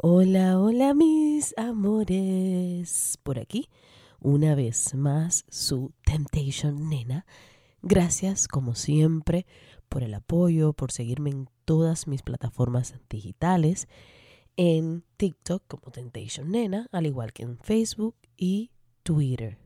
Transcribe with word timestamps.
Hola, 0.00 0.60
hola 0.60 0.94
mis 0.94 1.58
amores. 1.58 3.18
Por 3.24 3.40
aquí, 3.40 3.68
una 4.20 4.54
vez 4.54 4.94
más, 4.94 5.44
su 5.48 5.92
Temptation 6.04 6.88
Nena. 6.88 7.26
Gracias, 7.82 8.46
como 8.46 8.76
siempre, 8.76 9.44
por 9.88 10.04
el 10.04 10.14
apoyo, 10.14 10.72
por 10.72 10.92
seguirme 10.92 11.30
en 11.30 11.48
todas 11.64 12.06
mis 12.06 12.22
plataformas 12.22 12.94
digitales, 13.10 13.88
en 14.56 15.02
TikTok 15.16 15.64
como 15.66 15.90
Temptation 15.90 16.52
Nena, 16.52 16.86
al 16.92 17.06
igual 17.06 17.32
que 17.32 17.42
en 17.42 17.58
Facebook 17.58 18.14
y 18.36 18.70
Twitter. 19.02 19.58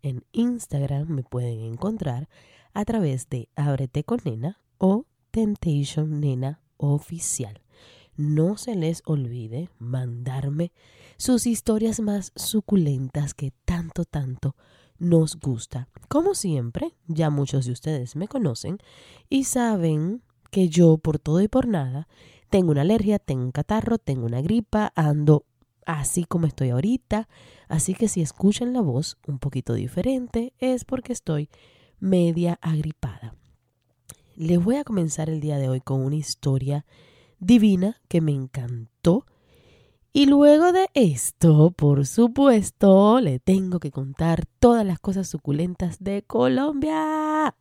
En 0.00 0.24
Instagram 0.32 1.08
me 1.10 1.24
pueden 1.24 1.60
encontrar 1.60 2.30
a 2.72 2.86
través 2.86 3.28
de 3.28 3.50
Ábrete 3.54 4.02
con 4.02 4.18
Nena 4.24 4.62
o 4.78 5.04
Temptation 5.30 6.20
Nena 6.20 6.62
Oficial 6.78 7.65
no 8.16 8.56
se 8.56 8.74
les 8.74 9.02
olvide 9.04 9.70
mandarme 9.78 10.72
sus 11.16 11.46
historias 11.46 12.00
más 12.00 12.32
suculentas 12.36 13.34
que 13.34 13.52
tanto, 13.64 14.04
tanto 14.04 14.54
nos 14.98 15.36
gusta. 15.36 15.88
Como 16.08 16.34
siempre, 16.34 16.94
ya 17.06 17.30
muchos 17.30 17.66
de 17.66 17.72
ustedes 17.72 18.16
me 18.16 18.28
conocen 18.28 18.78
y 19.28 19.44
saben 19.44 20.22
que 20.50 20.68
yo 20.68 20.98
por 20.98 21.18
todo 21.18 21.40
y 21.40 21.48
por 21.48 21.68
nada 21.68 22.08
tengo 22.50 22.70
una 22.70 22.82
alergia, 22.82 23.18
tengo 23.18 23.42
un 23.42 23.52
catarro, 23.52 23.98
tengo 23.98 24.26
una 24.26 24.40
gripa, 24.40 24.92
ando 24.94 25.44
así 25.84 26.24
como 26.24 26.46
estoy 26.46 26.70
ahorita. 26.70 27.28
Así 27.68 27.94
que 27.94 28.08
si 28.08 28.22
escuchan 28.22 28.72
la 28.72 28.80
voz 28.80 29.18
un 29.26 29.38
poquito 29.38 29.74
diferente 29.74 30.52
es 30.58 30.84
porque 30.84 31.12
estoy 31.12 31.48
media 31.98 32.58
agripada. 32.60 33.34
Les 34.36 34.62
voy 34.62 34.76
a 34.76 34.84
comenzar 34.84 35.30
el 35.30 35.40
día 35.40 35.58
de 35.58 35.68
hoy 35.68 35.80
con 35.80 36.02
una 36.02 36.16
historia 36.16 36.84
divina 37.38 38.00
que 38.08 38.20
me 38.20 38.32
encantó. 38.32 39.26
Y 40.12 40.26
luego 40.26 40.72
de 40.72 40.88
esto, 40.94 41.72
por 41.72 42.06
supuesto, 42.06 43.20
le 43.20 43.38
tengo 43.38 43.80
que 43.80 43.90
contar 43.90 44.46
todas 44.58 44.86
las 44.86 44.98
cosas 44.98 45.28
suculentas 45.28 45.98
de 46.00 46.22
Colombia. 46.22 47.54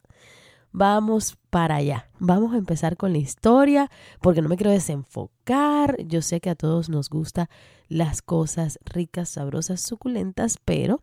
Vamos 0.72 1.38
para 1.50 1.76
allá. 1.76 2.10
Vamos 2.20 2.54
a 2.54 2.58
empezar 2.58 2.98
con 2.98 3.14
la 3.14 3.18
historia 3.18 3.90
porque 4.22 4.42
no 4.42 4.50
me 4.50 4.58
quiero 4.58 4.72
desenfocar. 4.72 5.98
Yo 6.06 6.22
sé 6.22 6.42
que 6.42 6.50
a 6.50 6.56
todos 6.56 6.90
nos 6.90 7.10
gustan 7.10 7.48
las 7.88 8.22
cosas 8.22 8.80
ricas, 8.84 9.30
sabrosas, 9.30 9.82
suculentas, 9.82 10.58
pero 10.64 11.02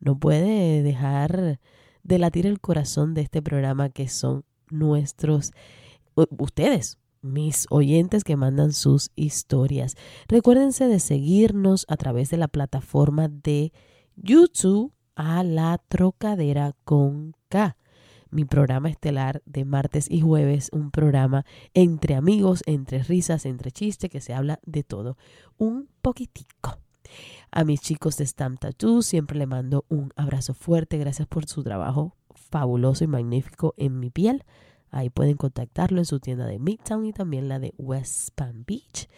no 0.00 0.18
puede 0.18 0.82
dejar 0.82 1.60
de 2.02 2.18
latir 2.18 2.46
el 2.46 2.60
corazón 2.60 3.14
de 3.14 3.22
este 3.22 3.42
programa 3.42 3.90
que 3.90 4.08
son 4.08 4.44
nuestros, 4.70 5.52
ustedes, 6.14 6.98
mis 7.32 7.66
oyentes 7.70 8.24
que 8.24 8.36
mandan 8.36 8.72
sus 8.72 9.10
historias. 9.16 9.96
Recuérdense 10.28 10.88
de 10.88 11.00
seguirnos 11.00 11.84
a 11.88 11.96
través 11.96 12.30
de 12.30 12.36
la 12.36 12.48
plataforma 12.48 13.28
de 13.28 13.72
YouTube 14.16 14.92
a 15.14 15.42
la 15.42 15.78
trocadera 15.88 16.74
con 16.84 17.34
K. 17.48 17.76
Mi 18.30 18.44
programa 18.44 18.90
estelar 18.90 19.42
de 19.46 19.64
martes 19.64 20.10
y 20.10 20.20
jueves, 20.20 20.68
un 20.72 20.90
programa 20.90 21.44
entre 21.74 22.14
amigos, 22.14 22.62
entre 22.66 23.02
risas, 23.02 23.46
entre 23.46 23.70
chistes, 23.70 24.10
que 24.10 24.20
se 24.20 24.34
habla 24.34 24.58
de 24.64 24.82
todo, 24.82 25.16
un 25.56 25.88
poquitico. 26.02 26.78
A 27.50 27.64
mis 27.64 27.80
chicos 27.80 28.16
de 28.16 28.26
Stamp 28.26 28.60
Tattoo 28.60 29.00
siempre 29.02 29.38
le 29.38 29.46
mando 29.46 29.84
un 29.88 30.12
abrazo 30.16 30.54
fuerte, 30.54 30.98
gracias 30.98 31.28
por 31.28 31.46
su 31.46 31.62
trabajo 31.62 32.16
fabuloso 32.34 33.04
y 33.04 33.06
magnífico 33.06 33.74
en 33.76 33.98
mi 33.98 34.10
piel. 34.10 34.44
Ahí 34.90 35.10
pueden 35.10 35.36
contactarlo 35.36 35.98
en 35.98 36.04
su 36.04 36.20
tienda 36.20 36.46
de 36.46 36.58
Midtown 36.58 37.06
y 37.06 37.12
también 37.12 37.48
la 37.48 37.58
de 37.58 37.74
West 37.78 38.30
Palm 38.34 38.64
Beach. 38.66 39.08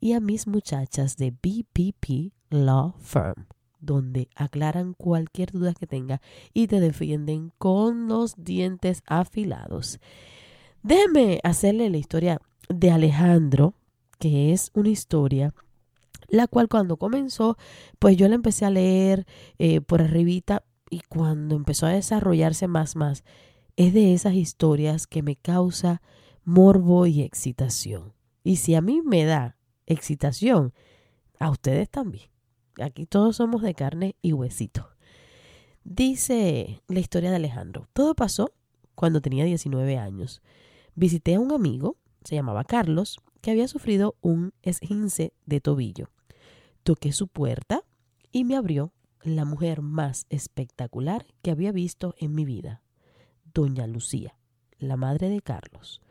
Y 0.00 0.12
a 0.12 0.20
mis 0.20 0.46
muchachas 0.46 1.16
de 1.16 1.30
BPP 1.30 2.32
Law 2.50 2.94
Firm, 2.98 3.46
donde 3.80 4.28
aclaran 4.36 4.94
cualquier 4.94 5.52
duda 5.52 5.74
que 5.74 5.86
tenga 5.86 6.20
y 6.52 6.66
te 6.66 6.80
defienden 6.80 7.52
con 7.58 8.08
los 8.08 8.34
dientes 8.36 9.02
afilados. 9.06 10.00
Déjeme 10.82 11.40
hacerle 11.42 11.90
la 11.90 11.96
historia 11.96 12.40
de 12.68 12.90
Alejandro, 12.90 13.74
que 14.18 14.52
es 14.52 14.70
una 14.74 14.90
historia 14.90 15.54
la 16.28 16.46
cual 16.46 16.68
cuando 16.68 16.96
comenzó, 16.96 17.56
pues 17.98 18.16
yo 18.16 18.28
la 18.28 18.34
empecé 18.34 18.64
a 18.64 18.70
leer 18.70 19.26
eh, 19.58 19.80
por 19.80 20.02
arribita 20.02 20.64
y 20.90 21.00
cuando 21.00 21.54
empezó 21.56 21.86
a 21.86 21.90
desarrollarse 21.90 22.68
más, 22.68 22.96
más, 22.96 23.24
es 23.76 23.92
de 23.92 24.14
esas 24.14 24.34
historias 24.34 25.06
que 25.06 25.22
me 25.22 25.36
causa 25.36 26.00
morbo 26.44 27.06
y 27.06 27.22
excitación. 27.22 28.14
Y 28.42 28.56
si 28.56 28.74
a 28.74 28.80
mí 28.80 29.02
me 29.02 29.24
da 29.24 29.58
excitación, 29.86 30.72
a 31.38 31.50
ustedes 31.50 31.90
también. 31.90 32.30
Aquí 32.80 33.04
todos 33.06 33.36
somos 33.36 33.62
de 33.62 33.74
carne 33.74 34.16
y 34.22 34.32
huesito. 34.32 34.88
Dice 35.84 36.82
la 36.88 37.00
historia 37.00 37.30
de 37.30 37.36
Alejandro. 37.36 37.88
Todo 37.92 38.14
pasó 38.14 38.52
cuando 38.94 39.20
tenía 39.20 39.44
19 39.44 39.98
años. 39.98 40.42
Visité 40.94 41.34
a 41.34 41.40
un 41.40 41.52
amigo, 41.52 41.96
se 42.24 42.34
llamaba 42.34 42.64
Carlos, 42.64 43.18
que 43.42 43.50
había 43.50 43.68
sufrido 43.68 44.16
un 44.22 44.54
esguince 44.62 45.34
de 45.44 45.60
tobillo. 45.60 46.10
Toqué 46.82 47.12
su 47.12 47.28
puerta 47.28 47.82
y 48.32 48.44
me 48.44 48.56
abrió 48.56 48.92
la 49.22 49.44
mujer 49.44 49.82
más 49.82 50.26
espectacular 50.30 51.26
que 51.42 51.50
había 51.50 51.72
visto 51.72 52.14
en 52.18 52.34
mi 52.34 52.44
vida 52.44 52.82
doña 53.56 53.86
Lucía, 53.86 54.36
la 54.78 54.98
madre 54.98 55.30
de 55.30 55.40
Carlos, 55.40 56.02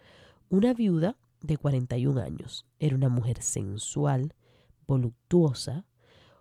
una 0.50 0.73
viuda 0.73 1.16
de 1.41 1.57
41 1.57 2.19
años. 2.19 2.66
Era 2.79 2.95
una 2.95 3.07
mujer 3.07 3.44
sensual, 3.44 4.33
voluptuosa, 4.88 5.85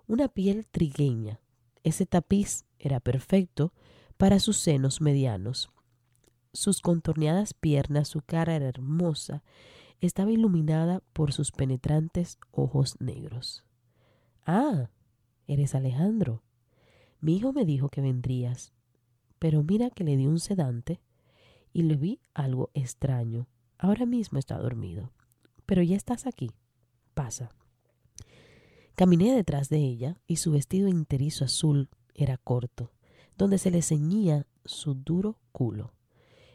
una 0.06 0.28
piel 0.28 0.66
trigueña. 0.66 1.42
Ese 1.82 2.06
tapiz 2.06 2.64
era 2.78 3.00
perfecto 3.00 3.74
para 4.16 4.38
sus 4.40 4.56
senos 4.56 5.02
medianos. 5.02 5.70
Sus 6.54 6.80
contorneadas 6.80 7.52
piernas, 7.52 8.08
su 8.08 8.22
cara 8.22 8.56
era 8.56 8.68
hermosa, 8.68 9.42
estaba 10.00 10.32
iluminada 10.32 11.02
por 11.12 11.34
sus 11.34 11.52
penetrantes 11.52 12.38
ojos 12.50 12.98
negros. 12.98 13.62
Ah, 14.46 14.88
eres 15.46 15.74
Alejandro. 15.74 16.42
Mi 17.20 17.36
hijo 17.36 17.52
me 17.52 17.66
dijo 17.66 17.90
que 17.90 18.00
vendrías 18.00 18.72
pero 19.44 19.62
mira 19.62 19.90
que 19.90 20.04
le 20.04 20.16
di 20.16 20.26
un 20.26 20.40
sedante 20.40 21.02
y 21.74 21.82
le 21.82 21.96
vi 21.96 22.18
algo 22.32 22.70
extraño. 22.72 23.46
Ahora 23.76 24.06
mismo 24.06 24.38
está 24.38 24.56
dormido. 24.56 25.12
Pero 25.66 25.82
ya 25.82 25.96
estás 25.96 26.26
aquí. 26.26 26.50
Pasa. 27.12 27.50
Caminé 28.94 29.36
detrás 29.36 29.68
de 29.68 29.76
ella 29.76 30.18
y 30.26 30.36
su 30.36 30.50
vestido 30.50 30.88
interizo 30.88 31.44
azul 31.44 31.90
era 32.14 32.38
corto, 32.38 32.94
donde 33.36 33.58
se 33.58 33.70
le 33.70 33.82
ceñía 33.82 34.46
su 34.64 34.94
duro 34.94 35.38
culo. 35.52 35.92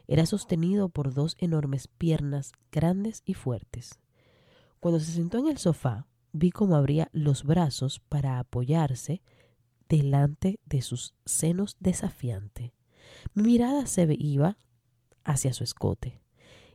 Era 0.08 0.26
sostenido 0.26 0.90
por 0.90 1.14
dos 1.14 1.36
enormes 1.38 1.88
piernas 1.88 2.54
grandes 2.72 3.22
y 3.24 3.36
fuertes. 3.36 4.00
Cuando 4.80 5.00
se 5.00 5.12
sentó 5.12 5.38
en 5.38 5.50
el 5.50 5.60
sofá, 5.60 6.08
vi 6.32 6.50
cómo 6.50 6.76
abría 6.76 7.08
los 7.12 7.44
brazos 7.44 8.00
para 8.00 8.40
apoyarse 8.40 9.22
delante 9.88 10.60
de 10.66 10.82
sus 10.82 11.14
senos 11.28 11.78
desafiante. 11.80 12.74
Mi 13.34 13.44
mirada 13.44 13.86
se 13.86 14.08
iba 14.20 14.58
hacia 15.24 15.54
su 15.54 15.64
escote 15.64 16.22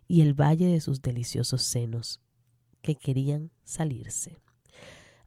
y 0.07 0.21
el 0.21 0.35
valle 0.35 0.67
de 0.67 0.81
sus 0.81 1.03
deliciosos 1.03 1.63
senos 1.63 2.21
que 2.83 2.95
querían 2.95 3.51
salirse. 3.65 4.37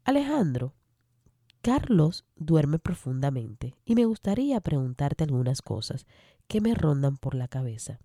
Alejandro, 0.04 0.74
Carlos 1.62 2.26
duerme 2.36 2.80
profundamente 2.80 3.76
y 3.84 3.96
me 3.96 4.06
gustaría 4.06 4.62
preguntarte 4.62 5.24
algunas 5.24 5.62
cosas 5.62 6.06
que 6.48 6.62
me 6.62 6.74
rondan 6.74 7.18
por 7.18 7.36
la 7.36 7.48
cabeza. 7.48 8.00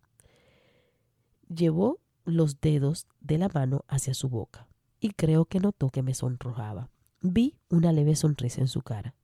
Llevó 1.49 2.01
los 2.25 2.61
dedos 2.61 3.07
de 3.21 3.39
la 3.39 3.49
mano 3.49 3.85
hacia 3.87 4.15
su 4.15 4.29
boca 4.29 4.67
y 4.99 5.11
creo 5.11 5.45
que 5.45 5.61
notó 5.61 5.91
que 5.91 6.03
me 6.03 6.15
sonrojaba. 6.15 6.91
Vi 7.21 7.57
una 7.69 7.93
leve 7.93 8.17
sonrisa 8.17 8.61
en 8.61 8.69
su 8.69 8.83
cara. 8.83 9.15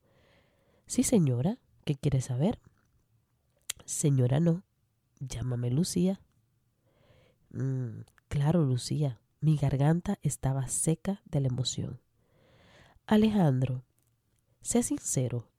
Sí, 0.85 1.03
señora, 1.03 1.57
¿qué 1.83 1.95
quiere 1.95 2.21
saber? 2.21 2.59
Señora, 3.89 4.39
no. 4.39 4.61
Llámame 5.19 5.71
Lucía. 5.71 6.21
Mm, 7.49 8.01
claro, 8.27 8.63
Lucía. 8.63 9.19
Mi 9.41 9.57
garganta 9.57 10.19
estaba 10.21 10.67
seca 10.67 11.23
de 11.25 11.39
la 11.39 11.47
emoción. 11.47 11.99
Alejandro, 13.07 13.83
sé 14.61 14.83
sincero, 14.83 15.49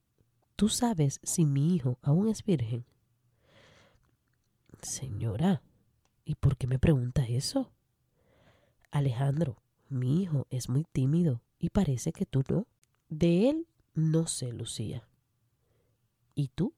¿tú 0.55 0.69
sabes 0.69 1.19
si 1.25 1.45
mi 1.45 1.75
hijo 1.75 1.99
aún 2.03 2.29
es 2.29 2.45
virgen? 2.45 2.87
Señora, 4.81 5.61
¿y 6.25 6.37
por 6.37 6.57
qué 6.57 6.69
me 6.69 6.79
pregunta 6.79 7.27
eso? 7.27 7.73
Alejandro, 8.93 9.57
mi 9.89 10.23
hijo 10.23 10.47
es 10.51 10.69
muy 10.69 10.85
tímido 10.85 11.43
y 11.59 11.71
parece 11.71 12.13
que 12.13 12.27
tú 12.27 12.45
no. 12.49 12.69
De 13.09 13.51
él 13.51 13.67
no 13.95 14.29
sé, 14.29 14.53
Lucía. 14.53 15.09
¿Y 16.37 16.47
tú? 16.47 16.73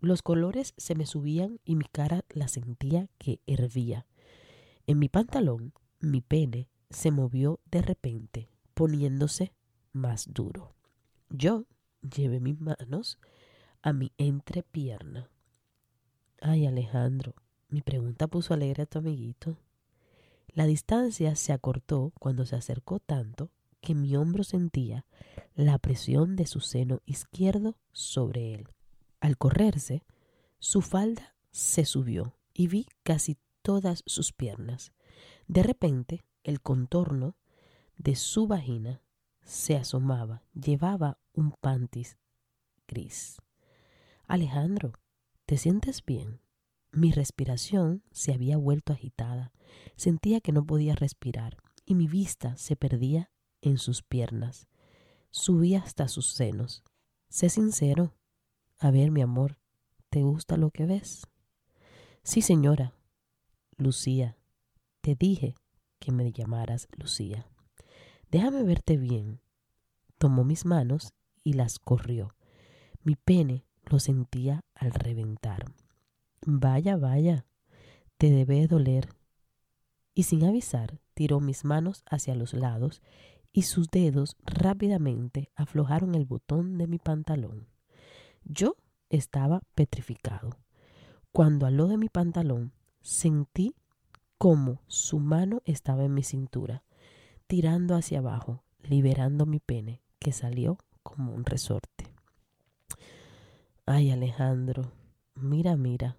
Los 0.00 0.22
colores 0.22 0.72
se 0.78 0.94
me 0.94 1.04
subían 1.04 1.60
y 1.64 1.76
mi 1.76 1.84
cara 1.84 2.24
la 2.30 2.48
sentía 2.48 3.08
que 3.18 3.40
hervía. 3.46 4.06
En 4.86 4.98
mi 4.98 5.08
pantalón, 5.08 5.74
mi 6.00 6.22
pene 6.22 6.68
se 6.88 7.10
movió 7.10 7.60
de 7.70 7.82
repente, 7.82 8.48
poniéndose 8.72 9.52
más 9.92 10.32
duro. 10.32 10.74
Yo 11.28 11.66
llevé 12.00 12.40
mis 12.40 12.58
manos 12.60 13.18
a 13.82 13.92
mi 13.92 14.12
entrepierna. 14.16 15.28
Ay, 16.40 16.66
Alejandro, 16.66 17.34
mi 17.68 17.82
pregunta 17.82 18.26
puso 18.26 18.54
alegre 18.54 18.84
a 18.84 18.86
tu 18.86 18.98
amiguito. 18.98 19.58
La 20.48 20.64
distancia 20.64 21.36
se 21.36 21.52
acortó 21.52 22.12
cuando 22.18 22.46
se 22.46 22.56
acercó 22.56 23.00
tanto 23.00 23.50
que 23.80 23.94
mi 23.94 24.16
hombro 24.16 24.44
sentía 24.44 25.04
la 25.54 25.78
presión 25.78 26.36
de 26.36 26.46
su 26.46 26.60
seno 26.60 27.02
izquierdo 27.04 27.76
sobre 27.92 28.54
él. 28.54 28.68
Al 29.20 29.36
correrse, 29.36 30.04
su 30.58 30.80
falda 30.80 31.36
se 31.50 31.84
subió 31.84 32.36
y 32.54 32.68
vi 32.68 32.86
casi 33.02 33.38
todas 33.62 34.02
sus 34.06 34.32
piernas. 34.32 34.92
De 35.46 35.62
repente, 35.62 36.24
el 36.42 36.60
contorno 36.60 37.36
de 37.96 38.16
su 38.16 38.46
vagina 38.46 39.02
se 39.42 39.76
asomaba. 39.76 40.42
Llevaba 40.54 41.18
un 41.32 41.52
pantis 41.52 42.18
gris. 42.88 43.36
Alejandro, 44.26 44.92
¿te 45.44 45.56
sientes 45.58 46.04
bien? 46.04 46.40
Mi 46.92 47.12
respiración 47.12 48.02
se 48.10 48.32
había 48.32 48.56
vuelto 48.56 48.92
agitada. 48.92 49.52
Sentía 49.96 50.40
que 50.40 50.52
no 50.52 50.64
podía 50.64 50.94
respirar 50.94 51.58
y 51.84 51.94
mi 51.94 52.08
vista 52.08 52.56
se 52.56 52.74
perdía 52.74 53.30
en 53.60 53.78
sus 53.78 54.02
piernas. 54.02 54.66
Subía 55.30 55.80
hasta 55.80 56.08
sus 56.08 56.32
senos. 56.32 56.82
Sé 57.28 57.48
sincero, 57.48 58.14
a 58.80 58.90
ver, 58.90 59.10
mi 59.10 59.20
amor, 59.20 59.58
¿te 60.08 60.22
gusta 60.22 60.56
lo 60.56 60.70
que 60.70 60.86
ves? 60.86 61.26
Sí, 62.22 62.40
señora. 62.40 62.94
Lucía, 63.76 64.38
te 65.02 65.14
dije 65.14 65.54
que 65.98 66.12
me 66.12 66.32
llamaras 66.32 66.88
Lucía. 66.96 67.46
Déjame 68.30 68.62
verte 68.62 68.96
bien. 68.96 69.40
Tomó 70.16 70.44
mis 70.44 70.64
manos 70.64 71.12
y 71.44 71.52
las 71.54 71.78
corrió. 71.78 72.34
Mi 73.02 73.16
pene 73.16 73.64
lo 73.84 73.98
sentía 73.98 74.64
al 74.74 74.92
reventar. 74.92 75.64
Vaya, 76.46 76.96
vaya, 76.96 77.46
te 78.16 78.30
debe 78.30 78.66
doler. 78.66 79.08
Y 80.14 80.22
sin 80.24 80.44
avisar, 80.44 81.00
tiró 81.14 81.40
mis 81.40 81.64
manos 81.64 82.02
hacia 82.06 82.34
los 82.34 82.54
lados 82.54 83.02
y 83.52 83.62
sus 83.62 83.90
dedos 83.90 84.36
rápidamente 84.44 85.50
aflojaron 85.54 86.14
el 86.14 86.24
botón 86.24 86.78
de 86.78 86.86
mi 86.86 86.98
pantalón. 86.98 87.69
Yo 88.44 88.76
estaba 89.08 89.62
petrificado. 89.74 90.56
Cuando 91.32 91.66
aló 91.66 91.86
de 91.86 91.96
mi 91.96 92.08
pantalón, 92.08 92.72
sentí 93.02 93.74
como 94.38 94.80
su 94.86 95.18
mano 95.18 95.62
estaba 95.64 96.04
en 96.04 96.14
mi 96.14 96.22
cintura, 96.22 96.82
tirando 97.46 97.94
hacia 97.94 98.20
abajo, 98.20 98.62
liberando 98.82 99.46
mi 99.46 99.60
pene, 99.60 100.00
que 100.18 100.32
salió 100.32 100.78
como 101.02 101.34
un 101.34 101.44
resorte. 101.44 102.12
Ay, 103.86 104.10
Alejandro, 104.10 104.92
mira, 105.34 105.76
mira, 105.76 106.16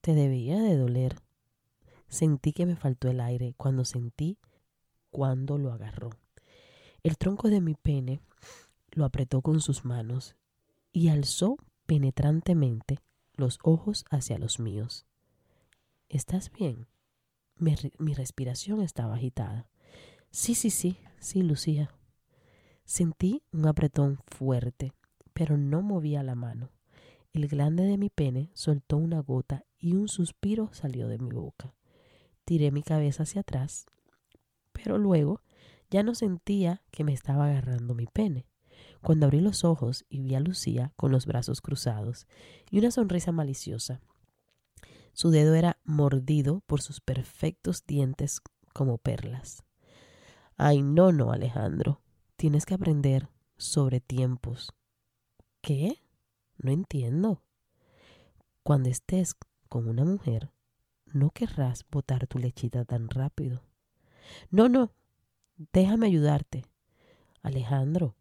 te 0.00 0.14
debía 0.14 0.60
de 0.60 0.76
doler. 0.76 1.16
Sentí 2.08 2.52
que 2.52 2.66
me 2.66 2.76
faltó 2.76 3.08
el 3.08 3.20
aire 3.20 3.54
cuando 3.56 3.84
sentí 3.84 4.38
cuando 5.10 5.58
lo 5.58 5.72
agarró. 5.72 6.10
El 7.02 7.16
tronco 7.16 7.48
de 7.48 7.60
mi 7.60 7.74
pene 7.74 8.20
lo 8.90 9.04
apretó 9.04 9.42
con 9.42 9.60
sus 9.60 9.84
manos 9.84 10.36
y 10.92 11.08
alzó 11.08 11.56
penetrantemente 11.86 12.98
los 13.34 13.58
ojos 13.62 14.04
hacia 14.10 14.38
los 14.38 14.58
míos. 14.60 15.06
¿Estás 16.08 16.50
bien? 16.50 16.86
Mi, 17.56 17.74
respiración 18.14 18.80
estaba 18.80 19.14
agitada. 19.14 19.68
Sí, 20.30 20.54
sí, 20.54 20.70
sí, 20.70 20.98
sí, 21.18 21.42
Lucía. 21.42 21.90
Sentí 22.84 23.42
un 23.52 23.66
apretón 23.66 24.18
fuerte, 24.26 24.92
pero 25.32 25.56
no 25.56 25.82
movía 25.82 26.22
la 26.22 26.34
mano. 26.34 26.70
El 27.32 27.46
glande 27.46 27.84
de 27.84 27.98
mi 27.98 28.10
pene 28.10 28.50
soltó 28.54 28.96
una 28.96 29.20
gota 29.20 29.64
y 29.78 29.94
un 29.94 30.08
suspiro 30.08 30.70
salió 30.72 31.06
de 31.06 31.18
mi 31.18 31.30
boca. 31.30 31.74
Tiré 32.44 32.72
mi 32.72 32.82
cabeza 32.82 33.22
hacia 33.22 33.42
atrás, 33.42 33.86
pero 34.72 34.98
luego 34.98 35.42
ya 35.90 36.02
no 36.02 36.14
sentía 36.14 36.82
que 36.90 37.04
me 37.04 37.12
estaba 37.12 37.46
agarrando 37.46 37.94
mi 37.94 38.06
pene. 38.06 38.46
Cuando 39.02 39.26
abrí 39.26 39.40
los 39.40 39.64
ojos 39.64 40.04
y 40.08 40.20
vi 40.20 40.34
a 40.34 40.40
Lucía 40.40 40.92
con 40.96 41.10
los 41.10 41.26
brazos 41.26 41.60
cruzados 41.60 42.26
y 42.70 42.78
una 42.78 42.90
sonrisa 42.90 43.32
maliciosa. 43.32 44.00
Su 45.12 45.30
dedo 45.30 45.54
era 45.54 45.78
mordido 45.84 46.60
por 46.66 46.82
sus 46.82 47.00
perfectos 47.00 47.84
dientes 47.86 48.40
como 48.72 48.98
perlas. 48.98 49.64
Ay, 50.56 50.82
no, 50.82 51.12
no, 51.12 51.32
Alejandro. 51.32 52.00
Tienes 52.36 52.66
que 52.66 52.74
aprender 52.74 53.28
sobre 53.56 54.00
tiempos. 54.00 54.72
¿Qué? 55.60 56.02
No 56.58 56.70
entiendo. 56.70 57.42
Cuando 58.62 58.88
estés 58.88 59.34
con 59.68 59.88
una 59.88 60.04
mujer, 60.04 60.50
no 61.12 61.30
querrás 61.30 61.84
botar 61.90 62.26
tu 62.26 62.38
lechita 62.38 62.84
tan 62.84 63.08
rápido. 63.08 63.62
No, 64.50 64.68
no. 64.68 64.92
Déjame 65.72 66.06
ayudarte. 66.06 66.64
Alejandro, 67.42 68.14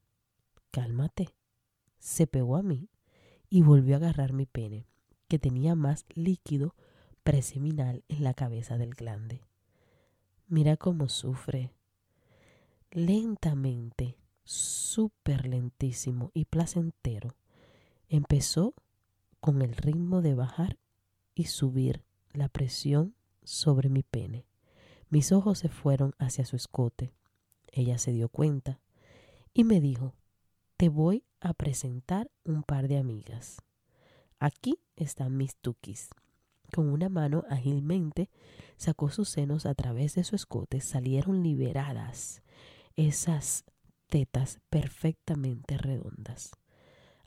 cálmate. 0.71 1.29
Se 2.00 2.27
pegó 2.27 2.55
a 2.55 2.63
mí 2.63 2.89
y 3.50 3.62
volvió 3.62 3.96
a 3.96 3.98
agarrar 3.98 4.34
mi 4.34 4.46
pene, 4.46 4.86
que 5.27 5.39
tenía 5.39 5.75
más 5.75 6.05
líquido 6.13 6.75
preseminal 7.24 8.03
en 8.08 8.24
la 8.24 8.34
cabeza 8.34 8.77
del 8.77 8.96
glande. 8.96 9.41
Mira 10.48 10.77
cómo 10.77 11.10
sufre. 11.10 11.72
Lentamente, 12.91 14.17
súper 14.43 15.46
lentísimo 15.48 16.32
y 16.34 16.46
placentero, 16.46 17.36
empezó 18.08 18.74
con 19.39 19.62
el 19.62 19.75
ritmo 19.75 20.22
de 20.22 20.34
bajar 20.34 20.79
y 21.36 21.46
subir 21.46 22.03
la 22.34 22.50
presión 22.50 23.15
sobre 23.43 23.89
mi 23.89 24.03
pene. 24.03 24.46
Mis 25.10 25.32
ojos 25.32 25.60
se 25.60 25.70
fueron 25.70 26.13
hacia 26.17 26.46
su 26.46 26.55
escote. 26.55 27.13
Ella 27.72 27.98
se 27.98 28.12
dio 28.12 28.29
cuenta 28.29 28.79
y 29.53 29.63
me 29.63 29.82
dijo, 29.82 30.13
te 30.79 30.88
voy 30.88 31.25
a 31.41 31.53
presentar 31.53 32.31
un 32.45 32.63
par 32.63 32.88
de 32.88 32.98
amigas. 32.98 33.62
Aquí 34.39 34.79
están 34.95 35.36
mis 35.36 35.57
tukis. 35.57 36.07
Con 36.74 36.88
una 36.88 37.09
mano 37.09 37.43
ágilmente 37.50 38.29
sacó 38.77 39.09
sus 39.09 39.27
senos 39.27 39.65
a 39.65 39.75
través 39.75 40.15
de 40.15 40.24
su 40.24 40.38
escote, 40.38 40.79
salieron 40.79 41.43
liberadas 41.43 42.43
esas 42.95 43.65
tetas 44.07 44.62
perfectamente 44.69 45.77
redondas, 45.77 46.51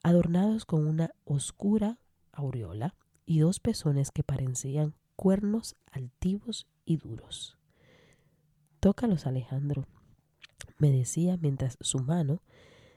adornados 0.03 0.65
con 0.65 0.87
una 0.87 1.11
oscura 1.25 1.99
aureola 2.33 2.95
y 3.27 3.41
dos 3.41 3.61
pezones 3.61 4.13
que 4.13 4.23
parecían 4.23 4.95
cuernos 5.15 5.77
altivos 5.91 6.67
y 6.87 6.97
duros. 6.97 7.59
Tócalos, 8.81 9.27
Alejandro, 9.27 9.85
me 10.79 10.91
decía 10.91 11.37
mientras 11.37 11.77
su 11.83 11.99
mano 11.99 12.41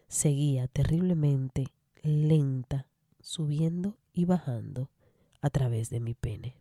seguía 0.07 0.67
terriblemente 0.67 1.67
lenta, 2.01 2.87
subiendo 3.19 3.97
y 4.13 4.25
bajando 4.25 4.89
a 5.41 5.49
través 5.49 5.89
de 5.89 5.99
mi 5.99 6.13
pene. 6.13 6.57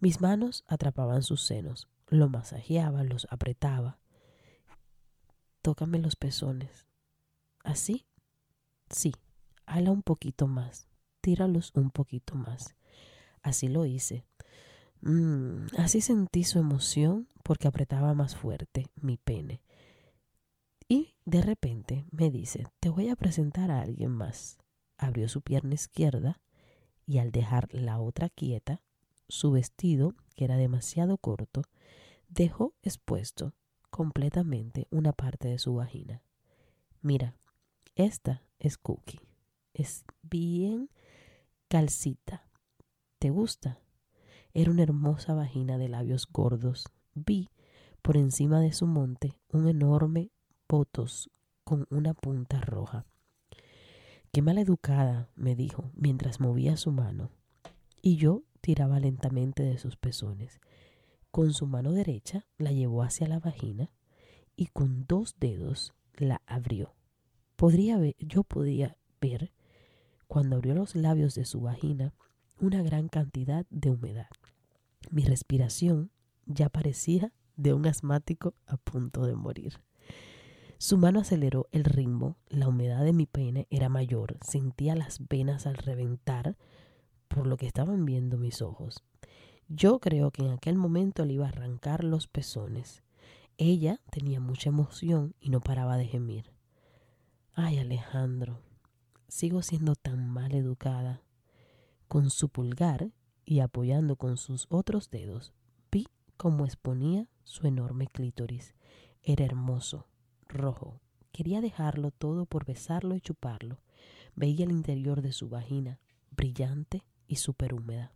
Mis 0.00 0.20
manos 0.20 0.64
atrapaban 0.66 1.22
sus 1.22 1.42
senos, 1.42 1.88
lo 2.08 2.28
masajeaba, 2.28 3.04
los 3.04 3.26
apretaba. 3.30 3.98
Tócame 5.62 5.98
los 5.98 6.16
pezones. 6.16 6.86
¿Así? 7.62 8.06
Sí, 8.90 9.14
hala 9.66 9.90
un 9.90 10.02
poquito 10.02 10.46
más, 10.46 10.88
tíralos 11.20 11.72
un 11.74 11.90
poquito 11.90 12.34
más. 12.34 12.74
Así 13.42 13.68
lo 13.68 13.86
hice. 13.86 14.24
Mm, 15.00 15.66
así 15.78 16.00
sentí 16.00 16.44
su 16.44 16.58
emoción 16.58 17.28
porque 17.42 17.68
apretaba 17.68 18.14
más 18.14 18.36
fuerte 18.36 18.86
mi 19.00 19.16
pene. 19.16 19.60
Y 20.88 21.14
de 21.24 21.42
repente 21.42 22.06
me 22.10 22.30
dice, 22.30 22.66
te 22.80 22.88
voy 22.88 23.08
a 23.08 23.16
presentar 23.16 23.70
a 23.70 23.80
alguien 23.80 24.10
más. 24.10 24.58
Abrió 24.98 25.28
su 25.28 25.42
pierna 25.42 25.74
izquierda 25.74 26.40
y 27.06 27.18
al 27.18 27.32
dejar 27.32 27.68
la 27.72 28.00
otra 28.00 28.28
quieta, 28.28 28.82
su 29.28 29.50
vestido, 29.50 30.14
que 30.36 30.44
era 30.44 30.56
demasiado 30.56 31.18
corto, 31.18 31.62
dejó 32.28 32.74
expuesto 32.82 33.54
completamente 33.90 34.86
una 34.90 35.12
parte 35.12 35.48
de 35.48 35.58
su 35.58 35.74
vagina. 35.74 36.22
Mira, 37.00 37.36
esta 37.94 38.42
es 38.58 38.76
Cookie. 38.76 39.20
Es 39.72 40.04
bien 40.22 40.90
calcita. 41.68 42.46
¿Te 43.18 43.30
gusta? 43.30 43.80
Era 44.52 44.70
una 44.70 44.82
hermosa 44.82 45.34
vagina 45.34 45.78
de 45.78 45.88
labios 45.88 46.26
gordos. 46.30 46.86
Vi 47.14 47.50
por 48.02 48.16
encima 48.16 48.60
de 48.60 48.72
su 48.72 48.86
monte 48.86 49.38
un 49.48 49.68
enorme 49.68 50.30
potos 50.66 51.30
con 51.64 51.86
una 51.90 52.14
punta 52.14 52.60
roja. 52.60 53.06
Qué 54.32 54.40
educada, 54.40 55.28
me 55.36 55.54
dijo 55.54 55.90
mientras 55.94 56.40
movía 56.40 56.76
su 56.76 56.90
mano. 56.90 57.30
Y 58.02 58.16
yo 58.16 58.42
tiraba 58.60 58.98
lentamente 58.98 59.62
de 59.62 59.78
sus 59.78 59.96
pezones. 59.96 60.60
Con 61.30 61.52
su 61.52 61.66
mano 61.66 61.92
derecha 61.92 62.46
la 62.58 62.72
llevó 62.72 63.02
hacia 63.02 63.28
la 63.28 63.38
vagina 63.38 63.90
y 64.56 64.66
con 64.66 65.04
dos 65.06 65.36
dedos 65.38 65.94
la 66.16 66.42
abrió. 66.46 66.94
Podría 67.56 67.98
ver, 67.98 68.16
yo 68.18 68.42
podía 68.42 68.96
ver, 69.20 69.52
cuando 70.26 70.56
abrió 70.56 70.74
los 70.74 70.94
labios 70.96 71.34
de 71.34 71.44
su 71.44 71.60
vagina, 71.60 72.14
una 72.58 72.82
gran 72.82 73.08
cantidad 73.08 73.66
de 73.70 73.90
humedad. 73.90 74.28
Mi 75.10 75.22
respiración 75.24 76.10
ya 76.46 76.68
parecía 76.68 77.32
de 77.56 77.72
un 77.72 77.86
asmático 77.86 78.54
a 78.66 78.76
punto 78.76 79.26
de 79.26 79.36
morir. 79.36 79.80
Su 80.84 80.98
mano 80.98 81.20
aceleró 81.20 81.66
el 81.72 81.82
ritmo, 81.82 82.36
la 82.50 82.68
humedad 82.68 83.04
de 83.04 83.14
mi 83.14 83.24
pene 83.24 83.66
era 83.70 83.88
mayor, 83.88 84.36
sentía 84.42 84.94
las 84.94 85.18
venas 85.30 85.66
al 85.66 85.76
reventar 85.76 86.58
por 87.26 87.46
lo 87.46 87.56
que 87.56 87.66
estaban 87.66 88.04
viendo 88.04 88.36
mis 88.36 88.60
ojos. 88.60 89.02
Yo 89.66 89.98
creo 89.98 90.30
que 90.30 90.42
en 90.42 90.50
aquel 90.52 90.76
momento 90.76 91.24
le 91.24 91.32
iba 91.32 91.46
a 91.46 91.48
arrancar 91.48 92.04
los 92.04 92.28
pezones. 92.28 93.02
Ella 93.56 93.98
tenía 94.10 94.40
mucha 94.40 94.68
emoción 94.68 95.34
y 95.40 95.48
no 95.48 95.62
paraba 95.62 95.96
de 95.96 96.04
gemir. 96.04 96.52
Ay, 97.54 97.78
Alejandro, 97.78 98.60
sigo 99.26 99.62
siendo 99.62 99.94
tan 99.94 100.28
mal 100.28 100.52
educada. 100.52 101.22
Con 102.08 102.28
su 102.28 102.50
pulgar 102.50 103.10
y 103.46 103.60
apoyando 103.60 104.16
con 104.16 104.36
sus 104.36 104.66
otros 104.68 105.08
dedos, 105.08 105.54
vi 105.90 106.08
cómo 106.36 106.66
exponía 106.66 107.26
su 107.42 107.66
enorme 107.66 108.06
clítoris. 108.06 108.74
Era 109.22 109.46
hermoso, 109.46 110.08
rojo. 110.54 111.00
Quería 111.32 111.60
dejarlo 111.60 112.10
todo 112.10 112.46
por 112.46 112.64
besarlo 112.64 113.16
y 113.16 113.20
chuparlo. 113.20 113.80
Veía 114.34 114.64
el 114.64 114.72
interior 114.72 115.20
de 115.20 115.32
su 115.32 115.48
vagina, 115.48 116.00
brillante 116.30 117.02
y 117.26 117.36
súper 117.36 117.74
húmeda. 117.74 118.12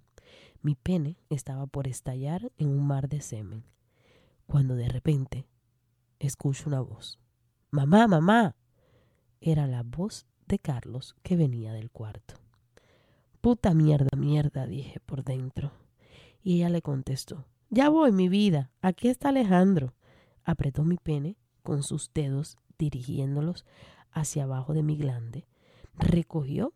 Mi 0.63 0.75
pene 0.75 1.17
estaba 1.29 1.67
por 1.67 1.87
estallar 1.87 2.51
en 2.59 2.69
un 2.69 2.87
mar 2.87 3.09
de 3.09 3.21
semen, 3.21 3.65
cuando 4.47 4.75
de 4.75 4.89
repente 4.89 5.47
escucho 6.19 6.65
una 6.69 6.81
voz. 6.81 7.19
Mamá, 7.71 8.09
mamá. 8.09 8.57
Era 9.41 9.67
la 9.67 9.83
voz 9.83 10.27
de 10.47 10.59
Carlos 10.59 11.15
que 11.23 11.37
venía 11.37 11.73
del 11.73 11.91
cuarto. 11.91 12.35
Puta 13.41 13.73
mierda, 13.73 14.17
mierda, 14.17 14.67
dije 14.67 15.01
por 15.01 15.23
dentro. 15.23 15.71
Y 16.43 16.57
ella 16.57 16.71
le 16.71 16.83
contestó, 16.83 17.47
Ya 17.71 17.89
voy, 17.89 18.11
mi 18.11 18.29
vida, 18.29 18.73
aquí 18.81 19.09
está 19.09 19.29
Alejandro. 19.29 19.95
Apretó 20.45 20.83
mi 20.83 20.97
pene 20.97 21.37
con 21.69 21.83
sus 21.83 22.11
dedos 22.15 22.57
dirigiéndolos 22.79 23.67
hacia 24.11 24.45
abajo 24.45 24.73
de 24.73 24.83
mi 24.83 24.97
glande, 24.97 25.47
recogió 25.93 26.73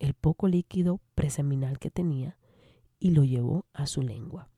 el 0.00 0.14
poco 0.14 0.48
líquido 0.48 1.00
preseminal 1.14 1.78
que 1.78 1.92
tenía 1.92 2.36
y 2.98 3.12
lo 3.12 3.22
llevó 3.22 3.66
a 3.72 3.86
su 3.86 4.02
lengua. 4.02 4.48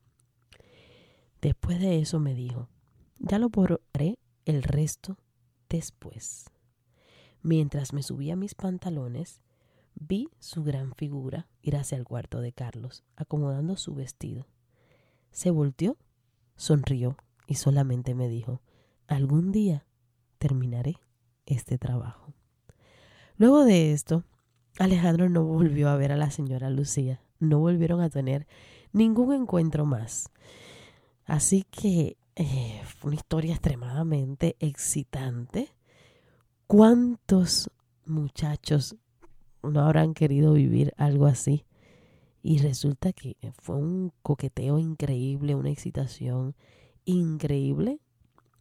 Después 1.39 1.79
de 1.79 1.99
eso 1.99 2.19
me 2.19 2.33
dijo, 2.33 2.67
ya 3.19 3.37
lo 3.37 3.49
borré 3.49 4.17
el 4.45 4.63
resto 4.63 5.19
después. 5.69 6.45
Mientras 7.43 7.93
me 7.93 8.01
subía 8.01 8.35
mis 8.35 8.55
pantalones, 8.55 9.39
vi 9.93 10.29
su 10.39 10.63
gran 10.63 10.95
figura 10.95 11.47
ir 11.61 11.75
hacia 11.75 11.95
el 11.95 12.05
cuarto 12.05 12.41
de 12.41 12.53
Carlos, 12.53 13.03
acomodando 13.15 13.77
su 13.77 13.93
vestido. 13.93 14.47
Se 15.29 15.51
volteó, 15.51 15.95
sonrió 16.55 17.17
y 17.45 17.53
solamente 17.53 18.15
me 18.15 18.27
dijo, 18.29 18.63
algún 19.07 19.51
día 19.51 19.85
terminaré 20.37 20.97
este 21.45 21.77
trabajo. 21.77 22.33
Luego 23.37 23.65
de 23.65 23.91
esto, 23.91 24.23
Alejandro 24.79 25.29
no 25.29 25.43
volvió 25.43 25.89
a 25.89 25.95
ver 25.95 26.11
a 26.11 26.17
la 26.17 26.31
señora 26.31 26.69
Lucía 26.69 27.21
no 27.39 27.59
volvieron 27.59 28.01
a 28.01 28.09
tener 28.09 28.47
ningún 28.91 29.33
encuentro 29.33 29.85
más. 29.85 30.29
Así 31.25 31.63
que 31.63 32.17
eh, 32.35 32.81
fue 32.85 33.09
una 33.09 33.15
historia 33.15 33.53
extremadamente 33.53 34.55
excitante. 34.59 35.69
¿Cuántos 36.67 37.69
muchachos 38.05 38.95
no 39.63 39.81
habrán 39.81 40.13
querido 40.13 40.53
vivir 40.53 40.93
algo 40.97 41.25
así? 41.25 41.65
Y 42.41 42.59
resulta 42.59 43.11
que 43.11 43.35
fue 43.57 43.75
un 43.75 44.11
coqueteo 44.21 44.77
increíble, 44.77 45.55
una 45.55 45.71
excitación 45.71 46.55
increíble. 47.05 47.99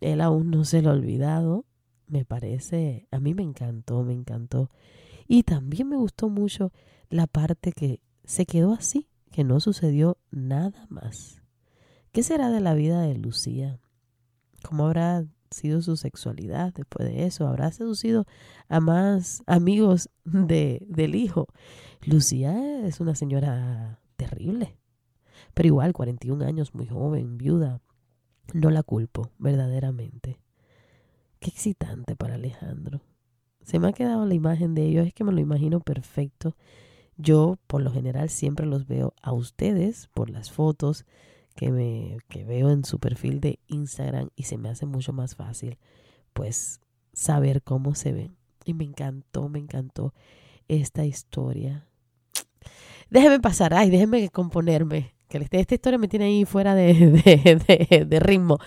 Él 0.00 0.20
aún 0.20 0.50
no 0.50 0.64
se 0.64 0.82
lo 0.82 0.90
ha 0.90 0.94
olvidado. 0.94 1.64
Me 2.06 2.24
parece, 2.24 3.08
a 3.10 3.18
mí 3.18 3.34
me 3.34 3.42
encantó, 3.42 4.02
me 4.02 4.12
encantó. 4.12 4.70
Y 5.26 5.42
también 5.42 5.88
me 5.88 5.96
gustó 5.96 6.28
mucho 6.28 6.72
la 7.08 7.26
parte 7.26 7.72
que 7.72 8.00
se 8.24 8.46
quedó 8.46 8.72
así, 8.72 9.08
que 9.30 9.44
no 9.44 9.60
sucedió 9.60 10.18
nada 10.30 10.86
más. 10.88 11.42
¿Qué 12.12 12.22
será 12.22 12.50
de 12.50 12.60
la 12.60 12.74
vida 12.74 13.02
de 13.02 13.14
Lucía? 13.14 13.80
¿Cómo 14.62 14.86
habrá 14.86 15.26
sido 15.50 15.82
su 15.82 15.96
sexualidad 15.96 16.72
después 16.74 17.08
de 17.08 17.26
eso? 17.26 17.46
¿Habrá 17.46 17.72
seducido 17.72 18.26
a 18.68 18.80
más 18.80 19.42
amigos 19.46 20.10
de, 20.24 20.86
del 20.88 21.14
hijo? 21.14 21.46
Lucía 22.02 22.86
es 22.86 23.00
una 23.00 23.14
señora 23.14 24.00
terrible, 24.16 24.78
pero 25.54 25.66
igual, 25.66 25.92
41 25.92 26.44
años, 26.44 26.74
muy 26.74 26.86
joven, 26.86 27.38
viuda. 27.38 27.80
No 28.52 28.70
la 28.70 28.82
culpo, 28.82 29.30
verdaderamente. 29.38 30.38
Qué 31.40 31.50
excitante 31.50 32.16
para 32.16 32.34
Alejandro. 32.34 33.00
Se 33.62 33.78
me 33.78 33.88
ha 33.88 33.92
quedado 33.92 34.26
la 34.26 34.34
imagen 34.34 34.74
de 34.74 34.84
ellos, 34.84 35.06
es 35.06 35.14
que 35.14 35.24
me 35.24 35.32
lo 35.32 35.40
imagino 35.40 35.80
perfecto 35.80 36.54
yo 37.16 37.58
por 37.66 37.82
lo 37.82 37.92
general 37.92 38.28
siempre 38.28 38.66
los 38.66 38.86
veo 38.86 39.14
a 39.22 39.32
ustedes 39.32 40.08
por 40.08 40.30
las 40.30 40.50
fotos 40.50 41.04
que, 41.54 41.70
me, 41.70 42.18
que 42.28 42.44
veo 42.44 42.70
en 42.70 42.84
su 42.84 42.98
perfil 42.98 43.40
de 43.40 43.60
Instagram 43.68 44.30
y 44.34 44.44
se 44.44 44.58
me 44.58 44.68
hace 44.68 44.86
mucho 44.86 45.12
más 45.12 45.36
fácil 45.36 45.78
pues 46.32 46.80
saber 47.12 47.62
cómo 47.62 47.94
se 47.94 48.12
ven. 48.12 48.36
Y 48.64 48.74
me 48.74 48.84
encantó, 48.84 49.48
me 49.48 49.60
encantó 49.60 50.12
esta 50.66 51.04
historia. 51.04 51.86
Déjeme 53.10 53.38
pasar, 53.38 53.74
ay, 53.74 53.90
déjeme 53.90 54.30
componerme. 54.30 55.13
Que 55.28 55.46
esta 55.50 55.74
historia 55.74 55.98
me 55.98 56.08
tiene 56.08 56.26
ahí 56.26 56.44
fuera 56.44 56.74
de, 56.74 56.94
de, 57.94 58.04
de, 58.04 58.20
ritmo. 58.20 58.58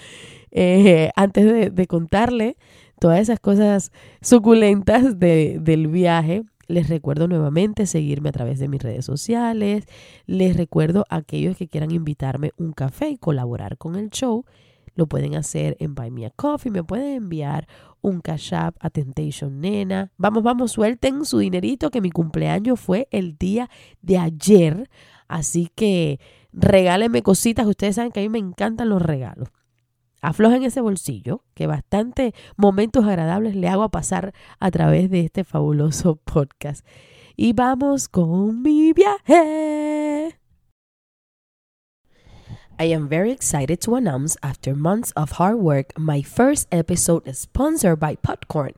Eh, 0.51 1.11
antes 1.15 1.73
de, 1.73 1.87
contarle 1.87 2.57
todas 2.99 3.19
esas 3.19 3.39
cosas 3.39 3.91
suculentas 4.21 5.19
del 5.19 5.87
viaje, 5.87 6.43
les 6.67 6.89
recuerdo 6.89 7.27
nuevamente 7.27 7.85
seguirme 7.85 8.29
a 8.29 8.33
través 8.33 8.59
de 8.59 8.67
mis 8.67 8.81
redes 8.81 9.05
sociales. 9.05 9.85
Les 10.25 10.57
recuerdo 10.57 11.05
a 11.09 11.17
aquellos 11.17 11.55
que 11.55 11.67
quieran 11.67 11.91
invitarme 11.91 12.51
un 12.57 12.73
café 12.73 13.09
y 13.09 13.17
colaborar 13.17 13.77
con 13.77 13.95
el 13.95 14.09
show. 14.09 14.45
Lo 14.95 15.07
pueden 15.07 15.35
hacer 15.35 15.77
en 15.79 15.95
Buy 15.95 16.11
Me 16.11 16.25
a 16.25 16.31
Coffee. 16.31 16.71
Me 16.71 16.83
pueden 16.83 17.13
enviar 17.13 17.67
un 18.01 18.19
cash 18.19 18.53
app 18.53 18.75
a 18.79 18.89
Temptation 18.89 19.61
Nena. 19.61 20.11
Vamos, 20.17 20.43
vamos, 20.43 20.71
suelten 20.71 21.23
su 21.23 21.37
dinerito 21.37 21.89
que 21.89 22.01
mi 22.01 22.09
cumpleaños 22.09 22.79
fue 22.79 23.07
el 23.11 23.37
día 23.37 23.69
de 24.01 24.17
ayer. 24.17 24.89
Así 25.27 25.69
que 25.73 26.19
regálenme 26.57 27.21
cositas. 27.21 27.65
Ustedes 27.65 27.95
saben 27.95 28.11
que 28.11 28.19
a 28.19 28.23
mí 28.23 28.29
me 28.29 28.39
encantan 28.39 28.89
los 28.89 29.01
regalos 29.01 29.49
aflojen 30.21 30.63
ese 30.63 30.81
bolsillo, 30.81 31.43
que 31.53 31.67
bastante 31.67 32.33
momentos 32.55 33.05
agradables 33.05 33.55
le 33.55 33.69
hago 33.69 33.83
a 33.83 33.89
pasar 33.89 34.33
a 34.59 34.71
través 34.71 35.09
de 35.09 35.21
este 35.21 35.43
fabuloso 35.43 36.15
podcast. 36.23 36.85
Y 37.35 37.53
vamos 37.53 38.09
con 38.09 38.61
mi 38.61 38.93
viaje. 38.93 40.39
I 42.79 42.93
am 42.93 43.07
very 43.09 43.31
excited 43.31 43.79
to 43.81 43.95
announce, 43.95 44.37
after 44.43 44.75
months 44.75 45.11
of 45.15 45.39
hard 45.39 45.57
work, 45.57 45.97
my 45.97 46.21
first 46.21 46.67
episode 46.71 47.27
is 47.27 47.39
sponsored 47.39 47.99
by 47.99 48.15
Popcorn. 48.15 48.73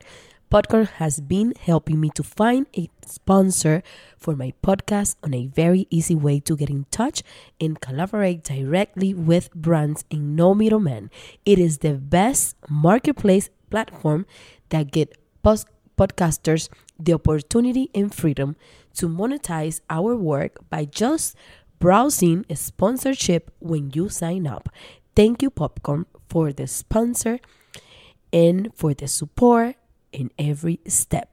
Popcorn 0.50 0.86
has 0.86 1.20
been 1.20 1.54
helping 1.60 2.00
me 2.00 2.10
to 2.16 2.24
find 2.24 2.66
a 2.76 2.90
sponsor 3.06 3.82
for 4.18 4.34
my 4.34 4.52
podcast 4.64 5.14
on 5.22 5.32
a 5.32 5.46
very 5.46 5.86
easy 5.90 6.16
way 6.16 6.40
to 6.40 6.56
get 6.56 6.68
in 6.68 6.86
touch 6.90 7.22
and 7.60 7.80
collaborate 7.80 8.42
directly 8.42 9.14
with 9.14 9.52
brands 9.54 10.04
in 10.10 10.34
no 10.34 10.52
middleman. 10.54 11.08
It 11.46 11.58
is 11.60 11.78
the 11.78 11.94
best 11.94 12.56
marketplace 12.68 13.48
platform 13.70 14.26
that 14.70 14.90
get 14.90 15.16
post- 15.42 15.68
podcasters 15.96 16.68
the 16.98 17.12
opportunity 17.14 17.88
and 17.94 18.12
freedom 18.12 18.56
to 18.94 19.08
monetize 19.08 19.80
our 19.88 20.16
work 20.16 20.58
by 20.68 20.84
just 20.84 21.36
browsing 21.78 22.44
a 22.50 22.56
sponsorship 22.56 23.52
when 23.60 23.90
you 23.94 24.08
sign 24.08 24.46
up. 24.48 24.68
Thank 25.14 25.42
you, 25.42 25.50
Popcorn, 25.50 26.06
for 26.28 26.52
the 26.52 26.66
sponsor 26.66 27.38
and 28.32 28.70
for 28.74 28.94
the 28.94 29.08
support 29.08 29.76
in 30.12 30.32
every 30.36 30.80
step. 30.86 31.28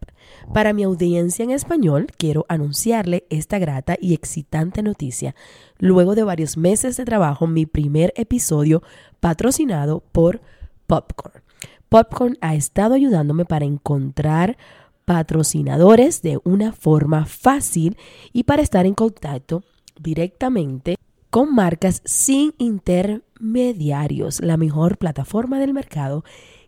Para 0.54 0.74
mi 0.74 0.84
audiencia 0.84 1.44
en 1.44 1.52
español, 1.52 2.08
quiero 2.18 2.46
anunciarle 2.50 3.26
esta 3.30 3.60
grata 3.60 3.98
y 4.00 4.14
excitante 4.14 4.82
noticia. 4.82 5.36
Luego 5.80 6.16
de 6.16 6.24
varios 6.24 6.58
meses 6.58 6.98
de 6.98 7.06
trabajo, 7.06 7.48
mi 7.48 7.66
primer 7.66 8.14
episodio 8.16 8.84
patrocinado 9.20 10.02
por 10.12 10.42
Popcorn. 10.88 11.42
Popcorn 11.90 12.38
ha 12.42 12.56
estado 12.56 12.96
ayudándome 12.96 13.46
para 13.46 13.66
encontrar 13.66 14.58
patrocinadores 15.06 16.22
de 16.22 16.40
una 16.44 16.74
forma 16.74 17.26
fácil 17.26 17.98
y 18.34 18.44
para 18.44 18.62
estar 18.62 18.86
en 18.86 18.94
contacto 18.94 19.64
directamente 20.00 20.98
con 21.30 21.54
marcas 21.54 22.02
sin 22.06 22.54
intermediarios, 22.58 24.42
la 24.42 24.58
mejor 24.58 24.98
plataforma 24.98 25.60
del 25.60 25.74
mercado 25.74 26.24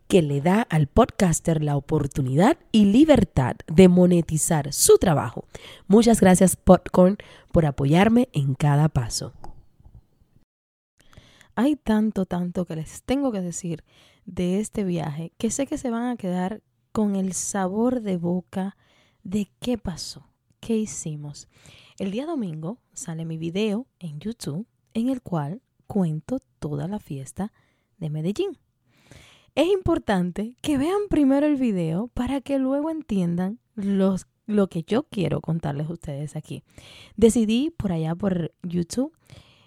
que 0.09 0.23
le 0.23 0.41
da 0.41 0.63
al 0.63 0.87
podcaster 0.87 1.63
la 1.63 1.77
oportunidad 1.77 2.57
y 2.71 2.85
libertad 2.85 3.55
de 3.67 3.87
monetizar 3.87 4.73
su 4.73 4.97
trabajo. 4.97 5.45
Muchas 5.87 6.19
gracias 6.19 6.55
Popcorn 6.55 7.17
por 7.51 7.67
apoyarme 7.67 8.27
en 8.33 8.55
cada 8.55 8.89
paso. 8.89 9.33
Hay 11.53 11.75
tanto, 11.75 12.25
tanto 12.25 12.65
que 12.65 12.75
les 12.75 13.03
tengo 13.03 13.31
que 13.31 13.41
decir 13.41 13.83
de 14.25 14.59
este 14.59 14.83
viaje 14.83 15.31
que 15.37 15.51
sé 15.51 15.67
que 15.67 15.77
se 15.77 15.91
van 15.91 16.07
a 16.07 16.17
quedar 16.17 16.63
con 16.91 17.15
el 17.15 17.33
sabor 17.33 18.01
de 18.01 18.17
boca 18.17 18.77
de 19.23 19.51
qué 19.59 19.77
pasó, 19.77 20.25
qué 20.59 20.75
hicimos. 20.75 21.47
El 21.99 22.09
día 22.09 22.25
domingo 22.25 22.79
sale 22.93 23.25
mi 23.25 23.37
video 23.37 23.85
en 23.99 24.19
YouTube 24.19 24.65
en 24.95 25.09
el 25.09 25.21
cual 25.21 25.61
cuento 25.85 26.39
toda 26.57 26.87
la 26.87 26.99
fiesta 26.99 27.53
de 27.99 28.09
Medellín 28.09 28.57
es 29.59 29.67
importante 29.67 30.55
que 30.61 30.77
vean 30.77 31.01
primero 31.09 31.45
el 31.45 31.57
video 31.57 32.07
para 32.13 32.39
que 32.39 32.59
luego 32.59 32.89
entiendan 32.89 33.59
lo 33.75 34.67
que 34.69 34.83
yo 34.83 35.03
quiero 35.03 35.41
contarles 35.41 35.89
a 35.89 35.93
ustedes 35.93 36.37
aquí. 36.37 36.63
Decidí 37.17 37.69
por 37.69 37.91
allá 37.91 38.15
por 38.15 38.53
YouTube 38.63 39.11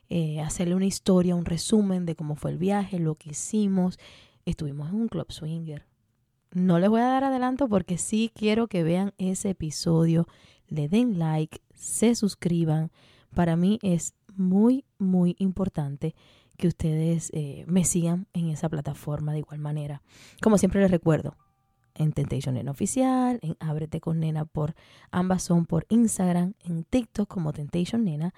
eh, 0.08 0.40
hacerle 0.40 0.76
una 0.76 0.86
historia, 0.86 1.36
un 1.36 1.44
resumen 1.44 2.06
de 2.06 2.16
cómo 2.16 2.36
fue 2.36 2.52
el 2.52 2.58
viaje, 2.58 2.98
lo 2.98 3.16
que 3.16 3.30
hicimos. 3.30 3.98
Estuvimos 4.46 4.88
en 4.88 4.94
un 4.94 5.08
club 5.08 5.30
swinger. 5.30 5.84
No 6.52 6.78
les 6.78 6.88
voy 6.88 7.02
a 7.02 7.08
dar 7.08 7.24
adelanto 7.24 7.68
porque 7.68 7.98
sí 7.98 8.30
quiero 8.34 8.68
que 8.68 8.82
vean 8.82 9.12
ese 9.18 9.50
episodio, 9.50 10.26
le 10.68 10.88
den 10.88 11.18
like, 11.18 11.60
se 11.74 12.14
suscriban. 12.14 12.90
Para 13.34 13.56
mí 13.56 13.78
es 13.82 14.14
muy, 14.36 14.86
muy 14.98 15.36
importante 15.38 16.14
que 16.56 16.68
ustedes 16.68 17.30
eh, 17.32 17.64
me 17.66 17.84
sigan 17.84 18.26
en 18.32 18.48
esa 18.48 18.68
plataforma 18.68 19.32
de 19.32 19.40
igual 19.40 19.58
manera. 19.58 20.02
Como 20.40 20.58
siempre 20.58 20.80
les 20.80 20.90
recuerdo, 20.90 21.36
en 21.94 22.12
Temptation 22.12 22.54
Nena 22.54 22.70
Oficial, 22.70 23.38
en 23.42 23.56
Ábrete 23.60 24.00
con 24.00 24.20
Nena 24.20 24.44
por 24.44 24.74
ambas 25.10 25.42
son 25.42 25.66
por 25.66 25.86
Instagram, 25.88 26.54
en 26.64 26.84
TikTok 26.84 27.28
como 27.28 27.52
Temptation 27.52 28.04
Nena 28.04 28.34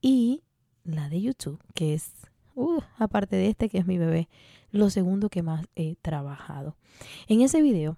y 0.00 0.42
la 0.84 1.08
de 1.08 1.20
YouTube, 1.20 1.60
que 1.74 1.94
es, 1.94 2.12
uh, 2.54 2.80
aparte 2.98 3.36
de 3.36 3.48
este 3.48 3.68
que 3.68 3.78
es 3.78 3.86
mi 3.86 3.98
bebé, 3.98 4.28
lo 4.70 4.90
segundo 4.90 5.28
que 5.28 5.42
más 5.42 5.66
he 5.74 5.96
trabajado. 5.96 6.76
En 7.28 7.40
ese 7.40 7.62
video 7.62 7.96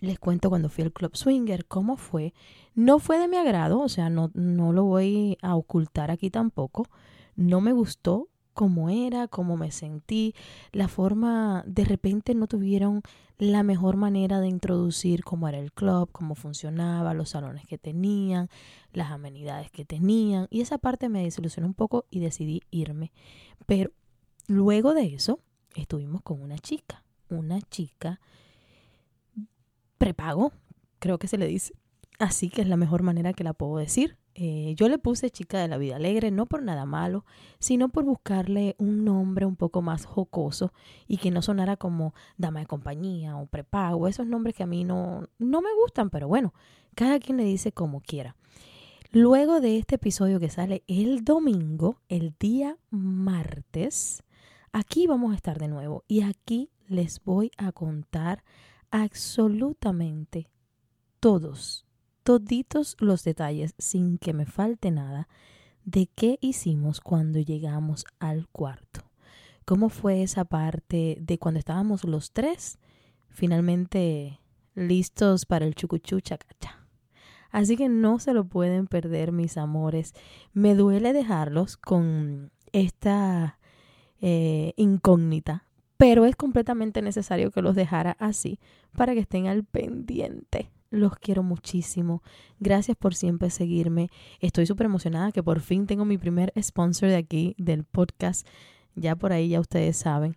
les 0.00 0.18
cuento 0.18 0.48
cuando 0.48 0.70
fui 0.70 0.82
al 0.82 0.92
Club 0.92 1.14
Swinger, 1.14 1.66
cómo 1.66 1.96
fue. 1.96 2.32
No 2.74 2.98
fue 2.98 3.18
de 3.18 3.28
mi 3.28 3.36
agrado, 3.36 3.80
o 3.80 3.88
sea, 3.88 4.08
no, 4.08 4.30
no 4.34 4.72
lo 4.72 4.84
voy 4.84 5.36
a 5.42 5.54
ocultar 5.56 6.10
aquí 6.10 6.30
tampoco. 6.30 6.88
No 7.36 7.60
me 7.60 7.72
gustó 7.72 8.29
cómo 8.52 8.90
era, 8.90 9.28
cómo 9.28 9.56
me 9.56 9.70
sentí, 9.70 10.34
la 10.72 10.88
forma, 10.88 11.62
de 11.66 11.84
repente 11.84 12.34
no 12.34 12.46
tuvieron 12.46 13.02
la 13.38 13.62
mejor 13.62 13.96
manera 13.96 14.40
de 14.40 14.48
introducir 14.48 15.24
cómo 15.24 15.48
era 15.48 15.58
el 15.58 15.72
club, 15.72 16.10
cómo 16.12 16.34
funcionaba, 16.34 17.14
los 17.14 17.30
salones 17.30 17.66
que 17.66 17.78
tenían, 17.78 18.48
las 18.92 19.10
amenidades 19.10 19.70
que 19.70 19.84
tenían, 19.84 20.46
y 20.50 20.60
esa 20.60 20.78
parte 20.78 21.08
me 21.08 21.22
desilusionó 21.22 21.66
un 21.66 21.74
poco 21.74 22.04
y 22.10 22.20
decidí 22.20 22.62
irme. 22.70 23.12
Pero 23.66 23.92
luego 24.46 24.92
de 24.94 25.14
eso, 25.14 25.40
estuvimos 25.74 26.22
con 26.22 26.42
una 26.42 26.58
chica, 26.58 27.02
una 27.28 27.60
chica 27.62 28.20
prepago, 29.96 30.52
creo 30.98 31.18
que 31.18 31.28
se 31.28 31.38
le 31.38 31.46
dice. 31.46 31.74
Así 32.18 32.50
que 32.50 32.60
es 32.60 32.68
la 32.68 32.76
mejor 32.76 33.02
manera 33.02 33.32
que 33.32 33.44
la 33.44 33.54
puedo 33.54 33.78
decir. 33.78 34.19
Eh, 34.34 34.74
yo 34.76 34.88
le 34.88 34.98
puse 34.98 35.30
chica 35.30 35.58
de 35.58 35.68
la 35.68 35.76
vida 35.76 35.96
alegre, 35.96 36.30
no 36.30 36.46
por 36.46 36.62
nada 36.62 36.86
malo, 36.86 37.24
sino 37.58 37.88
por 37.88 38.04
buscarle 38.04 38.76
un 38.78 39.04
nombre 39.04 39.44
un 39.44 39.56
poco 39.56 39.82
más 39.82 40.04
jocoso 40.04 40.72
y 41.08 41.16
que 41.16 41.30
no 41.30 41.42
sonara 41.42 41.76
como 41.76 42.14
dama 42.36 42.60
de 42.60 42.66
compañía 42.66 43.36
o 43.36 43.46
prepago, 43.46 44.06
esos 44.06 44.26
nombres 44.26 44.54
que 44.54 44.62
a 44.62 44.66
mí 44.66 44.84
no, 44.84 45.28
no 45.38 45.60
me 45.60 45.74
gustan, 45.82 46.10
pero 46.10 46.28
bueno, 46.28 46.54
cada 46.94 47.18
quien 47.18 47.38
le 47.38 47.44
dice 47.44 47.72
como 47.72 48.00
quiera. 48.00 48.36
Luego 49.12 49.60
de 49.60 49.76
este 49.76 49.96
episodio 49.96 50.38
que 50.38 50.50
sale 50.50 50.84
el 50.86 51.24
domingo, 51.24 52.00
el 52.08 52.34
día 52.38 52.78
martes, 52.90 54.22
aquí 54.72 55.08
vamos 55.08 55.32
a 55.32 55.36
estar 55.36 55.58
de 55.58 55.66
nuevo 55.66 56.04
y 56.06 56.22
aquí 56.22 56.70
les 56.86 57.22
voy 57.24 57.50
a 57.56 57.72
contar 57.72 58.44
absolutamente 58.92 60.48
todos 61.18 61.86
toditos 62.22 62.96
los 63.00 63.24
detalles 63.24 63.74
sin 63.78 64.18
que 64.18 64.32
me 64.32 64.46
falte 64.46 64.90
nada 64.90 65.28
de 65.84 66.08
qué 66.14 66.38
hicimos 66.40 67.00
cuando 67.00 67.38
llegamos 67.38 68.04
al 68.18 68.48
cuarto. 68.48 69.00
¿Cómo 69.64 69.88
fue 69.88 70.22
esa 70.22 70.44
parte 70.44 71.18
de 71.20 71.38
cuando 71.38 71.58
estábamos 71.58 72.04
los 72.04 72.32
tres 72.32 72.78
finalmente 73.28 74.40
listos 74.74 75.46
para 75.46 75.64
el 75.64 75.74
chucuchú 75.74 76.20
chacacha? 76.20 76.86
Así 77.50 77.76
que 77.76 77.88
no 77.88 78.18
se 78.18 78.32
lo 78.32 78.44
pueden 78.44 78.86
perder, 78.86 79.32
mis 79.32 79.56
amores. 79.56 80.14
Me 80.52 80.74
duele 80.74 81.12
dejarlos 81.12 81.76
con 81.76 82.52
esta 82.72 83.58
eh, 84.20 84.72
incógnita, 84.76 85.66
pero 85.96 86.26
es 86.26 86.36
completamente 86.36 87.02
necesario 87.02 87.50
que 87.50 87.62
los 87.62 87.74
dejara 87.74 88.16
así 88.20 88.60
para 88.96 89.14
que 89.14 89.20
estén 89.20 89.48
al 89.48 89.64
pendiente 89.64 90.70
los 90.90 91.16
quiero 91.16 91.42
muchísimo. 91.42 92.22
Gracias 92.58 92.96
por 92.96 93.14
siempre 93.14 93.50
seguirme. 93.50 94.10
Estoy 94.40 94.66
súper 94.66 94.86
emocionada 94.86 95.32
que 95.32 95.42
por 95.42 95.60
fin 95.60 95.86
tengo 95.86 96.04
mi 96.04 96.18
primer 96.18 96.52
sponsor 96.60 97.08
de 97.08 97.16
aquí, 97.16 97.54
del 97.58 97.84
podcast. 97.84 98.46
Ya 98.94 99.16
por 99.16 99.32
ahí 99.32 99.50
ya 99.50 99.60
ustedes 99.60 99.96
saben. 99.96 100.36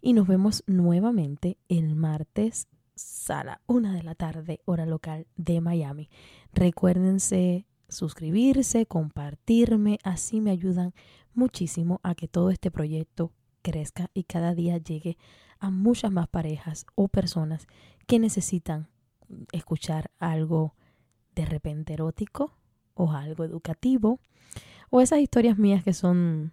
Y 0.00 0.12
nos 0.12 0.28
vemos 0.28 0.62
nuevamente 0.66 1.56
el 1.68 1.96
martes 1.96 2.68
sala 2.94 3.60
una 3.66 3.94
de 3.94 4.02
la 4.02 4.14
tarde, 4.14 4.60
hora 4.66 4.86
local 4.86 5.26
de 5.36 5.60
Miami. 5.60 6.10
Recuérdense 6.52 7.66
suscribirse, 7.88 8.86
compartirme, 8.86 9.98
así 10.04 10.40
me 10.40 10.50
ayudan 10.50 10.94
muchísimo 11.34 12.00
a 12.02 12.14
que 12.14 12.28
todo 12.28 12.50
este 12.50 12.70
proyecto 12.70 13.32
crezca 13.62 14.10
y 14.14 14.24
cada 14.24 14.54
día 14.54 14.78
llegue 14.78 15.16
a 15.58 15.70
muchas 15.70 16.12
más 16.12 16.28
parejas 16.28 16.86
o 16.94 17.08
personas 17.08 17.66
que 18.06 18.18
necesitan 18.18 18.88
escuchar 19.52 20.10
algo 20.18 20.74
de 21.34 21.46
repente 21.46 21.94
erótico 21.94 22.52
o 22.94 23.12
algo 23.12 23.44
educativo 23.44 24.20
o 24.90 25.00
esas 25.00 25.20
historias 25.20 25.58
mías 25.58 25.82
que 25.82 25.92
son 25.92 26.52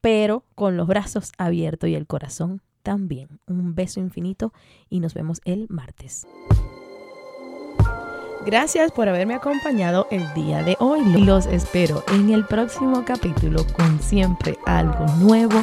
Pero 0.00 0.44
con 0.54 0.78
los 0.78 0.86
brazos 0.86 1.32
abiertos 1.36 1.90
y 1.90 1.94
el 1.96 2.06
corazón 2.06 2.62
también. 2.82 3.28
Un 3.46 3.74
beso 3.74 4.00
infinito 4.00 4.54
y 4.88 5.00
nos 5.00 5.12
vemos 5.12 5.42
el 5.44 5.66
martes. 5.68 6.26
Gracias 8.46 8.90
por 8.90 9.06
haberme 9.06 9.34
acompañado 9.34 10.06
el 10.10 10.22
día 10.32 10.62
de 10.62 10.78
hoy. 10.80 11.02
Los 11.24 11.44
espero 11.44 12.04
en 12.14 12.30
el 12.30 12.46
próximo 12.46 13.04
capítulo 13.04 13.66
con 13.76 14.00
siempre 14.00 14.56
algo 14.64 15.04
nuevo 15.18 15.62